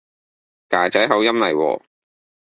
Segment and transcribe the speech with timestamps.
[0.69, 1.81] 㗎仔口音嚟喎